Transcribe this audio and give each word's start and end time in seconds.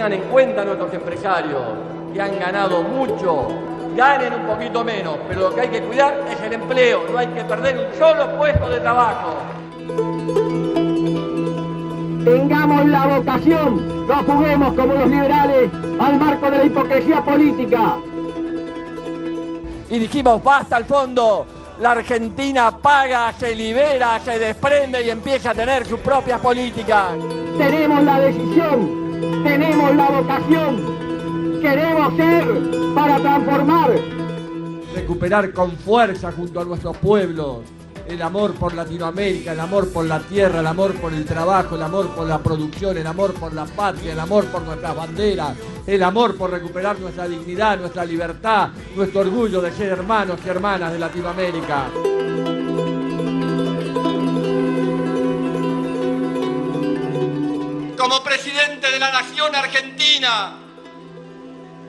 tengan 0.00 0.14
en 0.14 0.30
cuenta 0.30 0.64
nuestros 0.64 0.94
empresarios, 0.94 1.60
que 2.14 2.22
han 2.22 2.38
ganado 2.38 2.82
mucho, 2.82 3.48
ganen 3.94 4.32
un 4.32 4.46
poquito 4.46 4.82
menos, 4.82 5.18
pero 5.28 5.40
lo 5.42 5.54
que 5.54 5.60
hay 5.60 5.68
que 5.68 5.82
cuidar 5.82 6.24
es 6.26 6.40
el 6.40 6.54
empleo, 6.54 7.02
no 7.12 7.18
hay 7.18 7.26
que 7.26 7.44
perder 7.44 7.76
un 7.76 7.98
solo 7.98 8.34
puesto 8.38 8.70
de 8.70 8.80
trabajo. 8.80 9.36
Tengamos 12.24 12.86
la 12.86 13.06
vocación, 13.08 14.06
no 14.08 14.14
juguemos 14.22 14.72
como 14.72 14.94
los 14.94 15.06
liberales 15.06 15.70
al 16.00 16.18
marco 16.18 16.50
de 16.50 16.56
la 16.56 16.64
hipocresía 16.64 17.22
política. 17.22 17.96
Y 19.90 19.98
dijimos, 19.98 20.42
basta 20.42 20.76
al 20.76 20.86
fondo, 20.86 21.46
la 21.78 21.90
Argentina 21.90 22.74
paga, 22.74 23.34
se 23.38 23.54
libera, 23.54 24.18
se 24.20 24.38
desprende 24.38 25.02
y 25.02 25.10
empieza 25.10 25.50
a 25.50 25.54
tener 25.54 25.84
sus 25.84 26.00
propias 26.00 26.40
políticas. 26.40 27.12
Tenemos 27.58 28.02
la 28.02 28.20
decisión, 28.20 28.99
tenemos 29.44 29.94
la 29.96 30.10
vocación, 30.10 31.60
queremos 31.60 32.16
ser 32.16 32.94
para 32.94 33.18
transformar. 33.18 33.90
Recuperar 34.94 35.52
con 35.52 35.72
fuerza 35.72 36.32
junto 36.32 36.60
a 36.60 36.64
nuestros 36.64 36.96
pueblos 36.96 37.58
el 38.10 38.22
amor 38.22 38.54
por 38.54 38.74
Latinoamérica, 38.74 39.52
el 39.52 39.60
amor 39.60 39.88
por 39.92 40.04
la 40.04 40.18
tierra, 40.18 40.60
el 40.60 40.66
amor 40.66 40.94
por 40.94 41.12
el 41.12 41.24
trabajo, 41.24 41.76
el 41.76 41.82
amor 41.82 42.08
por 42.08 42.26
la 42.26 42.38
producción, 42.38 42.98
el 42.98 43.06
amor 43.06 43.34
por 43.34 43.52
la 43.52 43.66
patria, 43.66 44.12
el 44.12 44.20
amor 44.20 44.46
por 44.46 44.62
nuestras 44.62 44.96
banderas, 44.96 45.56
el 45.86 46.02
amor 46.02 46.36
por 46.36 46.50
recuperar 46.50 46.98
nuestra 46.98 47.28
dignidad, 47.28 47.78
nuestra 47.78 48.04
libertad, 48.04 48.70
nuestro 48.96 49.20
orgullo 49.20 49.60
de 49.60 49.70
ser 49.72 49.92
hermanos 49.92 50.40
y 50.44 50.48
hermanas 50.48 50.92
de 50.92 50.98
Latinoamérica. 50.98 51.90
Como 58.00 58.22
presidente 58.22 58.90
de 58.90 58.98
la 58.98 59.12
Nación 59.12 59.54
Argentina, 59.54 60.54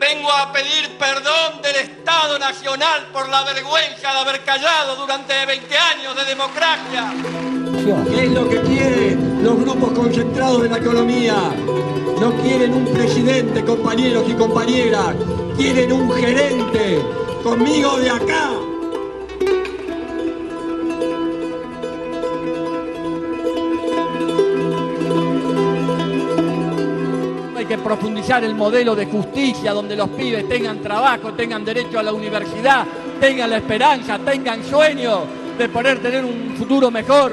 vengo 0.00 0.32
a 0.32 0.52
pedir 0.52 0.98
perdón 0.98 1.62
del 1.62 1.76
Estado 1.76 2.40
Nacional 2.40 3.06
por 3.12 3.28
la 3.28 3.44
vergüenza 3.44 4.12
de 4.12 4.18
haber 4.18 4.40
callado 4.40 4.96
durante 4.96 5.46
20 5.46 5.78
años 5.78 6.16
de 6.16 6.24
democracia. 6.24 7.14
¿Qué 8.10 8.24
es 8.24 8.30
lo 8.32 8.48
que 8.48 8.60
quieren 8.62 9.44
los 9.44 9.60
grupos 9.60 9.92
concentrados 9.92 10.62
de 10.64 10.70
la 10.70 10.78
economía? 10.78 11.36
No 12.20 12.32
quieren 12.42 12.74
un 12.74 12.92
presidente, 12.92 13.64
compañeros 13.64 14.24
y 14.28 14.32
compañeras. 14.32 15.14
Quieren 15.56 15.92
un 15.92 16.10
gerente. 16.10 17.00
Conmigo 17.44 17.96
de 17.98 18.10
acá. 18.10 18.50
Profundizar 27.78 28.42
el 28.44 28.54
modelo 28.54 28.94
de 28.94 29.06
justicia 29.06 29.72
donde 29.72 29.96
los 29.96 30.08
pibes 30.10 30.48
tengan 30.48 30.80
trabajo, 30.80 31.32
tengan 31.34 31.64
derecho 31.64 31.98
a 31.98 32.02
la 32.02 32.12
universidad, 32.12 32.86
tengan 33.20 33.50
la 33.50 33.58
esperanza, 33.58 34.18
tengan 34.18 34.64
sueño 34.64 35.24
de 35.56 35.68
poder 35.68 36.00
tener 36.00 36.24
un 36.24 36.54
futuro 36.56 36.90
mejor. 36.90 37.32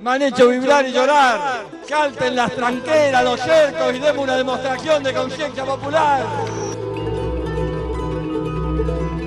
Me 0.00 0.10
han 0.12 0.22
hecho 0.22 0.48
vibrar 0.48 0.86
y 0.86 0.92
llorar. 0.92 1.64
Salten 1.84 2.36
las 2.36 2.52
tranqueras, 2.52 3.24
los 3.24 3.40
cercos 3.40 3.94
y 3.94 3.98
demos 3.98 4.24
una 4.24 4.36
demostración 4.36 5.02
de 5.02 5.12
conciencia 5.12 5.64
popular. 5.64 6.24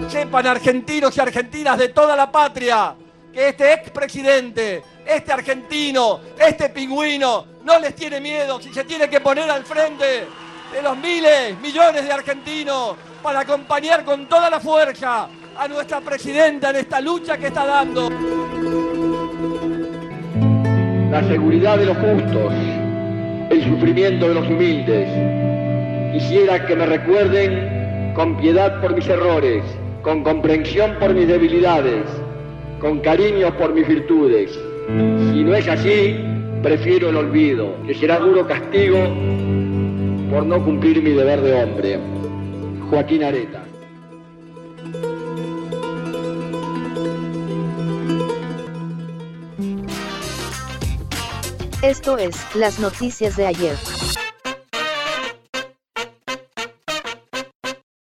Sepan 0.10 0.48
argentinos 0.48 1.16
y 1.16 1.20
argentinas 1.20 1.78
de 1.78 1.90
toda 1.90 2.16
la 2.16 2.32
patria 2.32 2.96
que 3.32 3.50
este 3.50 3.74
expresidente, 3.74 4.82
este 5.06 5.32
argentino, 5.32 6.20
este 6.38 6.70
pingüino, 6.70 7.46
no 7.64 7.80
les 7.80 7.96
tiene 7.96 8.20
miedo 8.20 8.60
si 8.60 8.74
se 8.74 8.84
tiene 8.84 9.08
que 9.08 9.20
poner 9.22 9.50
al 9.50 9.64
frente 9.64 10.26
de 10.72 10.82
los 10.82 10.98
miles, 10.98 11.60
millones 11.60 12.06
de 12.06 12.12
argentinos 12.12 12.96
para 13.22 13.42
acompañar 13.42 14.04
con 14.04 14.28
toda 14.28 14.50
la 14.50 14.60
fuerza 14.60 15.30
a 15.58 15.68
nuestra 15.68 16.02
presidenta 16.02 16.72
en 16.72 16.78
esta 16.78 17.00
lucha 17.02 17.38
que 17.38 17.48
está 17.48 17.66
dando. 17.66 18.10
la 21.12 21.28
seguridad 21.28 21.78
de 21.78 21.88
los 21.88 21.98
justos, 21.98 22.54
el 23.50 23.64
sufrimiento 23.64 24.28
de 24.30 24.36
los 24.36 24.48
humildes. 24.48 25.10
Quisiera 26.14 26.66
que 26.66 26.76
me 26.76 26.86
recuerden 26.86 28.14
con 28.14 28.38
piedad 28.38 28.80
por 28.80 28.96
mis 28.96 29.08
errores, 29.08 29.64
con 30.02 30.24
comprensión 30.24 30.96
por 31.00 31.14
mis 31.14 31.28
debilidades, 31.28 32.06
con 32.80 33.00
cariño 33.00 33.56
por 33.58 33.74
mis 33.74 33.88
virtudes. 33.88 34.52
Si 34.52 35.44
no 35.44 35.54
es 35.56 35.68
así, 35.68 36.16
prefiero 36.64 37.10
el 37.10 37.18
olvido, 37.18 37.76
que 37.86 37.94
será 37.94 38.20
duro 38.20 38.48
castigo 38.48 38.98
por 40.32 40.46
no 40.46 40.64
cumplir 40.64 41.02
mi 41.02 41.12
deber 41.12 41.42
de 41.42 41.54
hombre. 41.54 42.00
Joaquín 42.90 43.24
Areta. 43.24 43.64
Esto 51.82 52.18
es, 52.18 52.36
las 52.56 52.80
noticias 52.80 53.38
de 53.38 53.48
ayer. 53.48 53.76